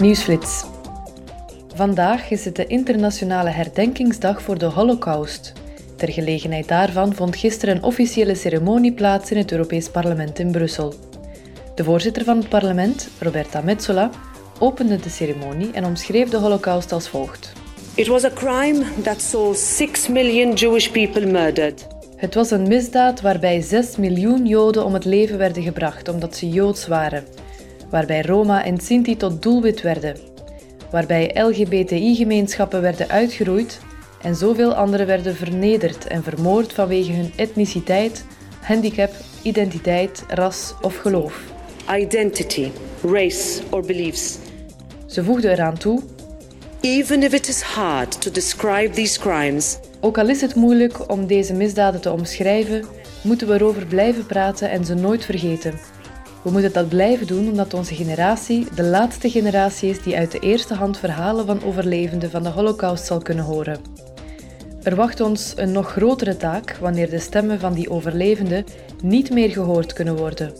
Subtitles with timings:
[0.00, 0.64] Nieuwsflits.
[1.74, 5.52] Vandaag is het de internationale herdenkingsdag voor de Holocaust.
[5.96, 10.94] Ter gelegenheid daarvan vond gisteren een officiële ceremonie plaats in het Europees Parlement in Brussel.
[11.74, 14.10] De voorzitter van het parlement, Roberta Metsola,
[14.58, 17.52] opende de ceremonie en omschreef de Holocaust als volgt.
[17.94, 21.86] It was a crime that saw 6 million Jewish people murdered.
[22.16, 26.48] Het was een misdaad waarbij 6 miljoen Joden om het leven werden gebracht omdat ze
[26.48, 27.24] Joods waren,
[27.90, 30.16] waarbij Roma en Sinti tot doelwit werden,
[30.90, 33.80] waarbij LGBTI-gemeenschappen werden uitgeroeid
[34.22, 38.24] en zoveel anderen werden vernederd en vermoord vanwege hun etniciteit,
[38.60, 39.10] handicap,
[39.42, 41.40] identiteit, ras of geloof.
[41.90, 42.70] Identity,
[43.02, 44.38] race or beliefs.
[45.06, 46.02] Ze voegde eraan toe:
[46.80, 51.26] Even if it is hard to describe these crimes, ook al is het moeilijk om
[51.26, 52.84] deze misdaden te omschrijven,
[53.22, 55.74] moeten we erover blijven praten en ze nooit vergeten.
[56.46, 60.38] We moeten dat blijven doen omdat onze generatie de laatste generatie is die uit de
[60.38, 63.80] eerste hand verhalen van overlevenden van de Holocaust zal kunnen horen.
[64.82, 68.64] Er wacht ons een nog grotere taak wanneer de stemmen van die overlevenden
[69.02, 70.52] niet meer gehoord kunnen worden.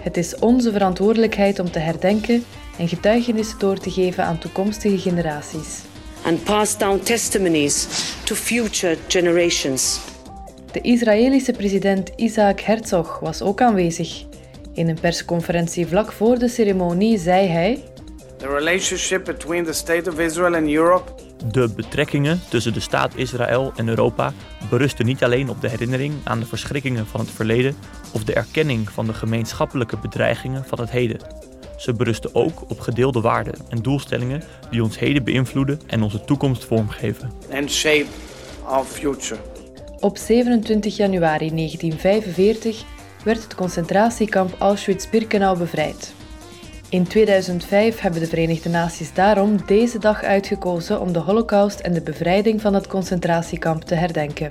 [0.00, 2.44] Het is onze verantwoordelijkheid om te herdenken
[2.78, 5.80] en getuigenissen door te geven aan toekomstige generaties.
[6.24, 7.86] And pass down testimonies
[8.24, 10.00] to future generations.
[10.72, 14.26] De Israëlische president Isaac Herzog was ook aanwezig.
[14.78, 17.84] In een persconferentie vlak voor de ceremonie zei hij:
[18.36, 21.12] The relationship between the state of Israel and Europe
[21.52, 24.32] de betrekkingen tussen de staat Israël en Europa
[24.70, 27.76] berusten niet alleen op de herinnering aan de verschrikkingen van het verleden
[28.12, 31.20] of de erkenning van de gemeenschappelijke bedreigingen van het heden.
[31.76, 36.64] Ze berusten ook op gedeelde waarden en doelstellingen die ons heden beïnvloeden en onze toekomst
[36.64, 37.30] vormgeven.
[37.52, 38.06] And shape
[38.64, 39.40] our future.
[40.00, 42.84] Op 27 januari 1945
[43.28, 46.14] werd het concentratiekamp Auschwitz-Birkenau bevrijd.
[46.88, 52.00] In 2005 hebben de Verenigde Naties daarom deze dag uitgekozen om de Holocaust en de
[52.00, 54.50] bevrijding van het concentratiekamp te herdenken.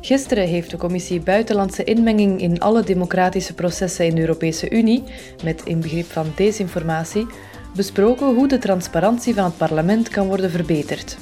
[0.00, 5.02] Gisteren heeft de Commissie Buitenlandse Inmenging in alle democratische processen in de Europese Unie,
[5.44, 7.26] met inbegrip van desinformatie,
[7.74, 11.16] besproken hoe de transparantie van het parlement kan worden verbeterd.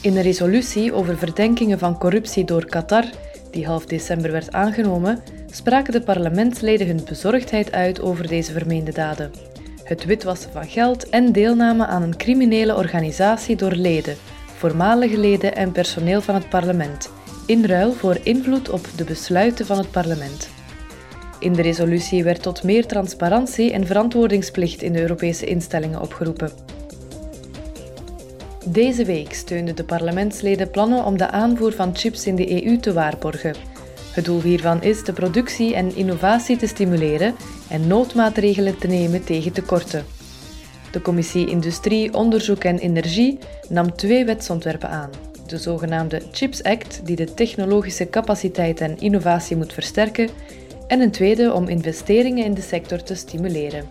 [0.00, 3.04] In een resolutie over verdenkingen van corruptie door Qatar,
[3.50, 9.30] die half december werd aangenomen, spraken de parlementsleden hun bezorgdheid uit over deze vermeende daden.
[9.84, 14.16] Het witwassen van geld en deelname aan een criminele organisatie door leden,
[14.56, 17.10] voormalige leden en personeel van het parlement,
[17.46, 20.48] in ruil voor invloed op de besluiten van het parlement.
[21.40, 26.50] In de resolutie werd tot meer transparantie en verantwoordingsplicht in de Europese instellingen opgeroepen.
[28.72, 32.92] Deze week steunden de parlementsleden plannen om de aanvoer van chips in de EU te
[32.92, 33.54] waarborgen.
[34.12, 37.34] Het doel hiervan is de productie en innovatie te stimuleren
[37.70, 40.04] en noodmaatregelen te nemen tegen tekorten.
[40.92, 45.10] De Commissie Industrie, Onderzoek en Energie nam twee wetsontwerpen aan.
[45.46, 50.28] De zogenaamde Chips Act, die de technologische capaciteit en innovatie moet versterken,
[50.86, 53.88] en een tweede om investeringen in de sector te stimuleren.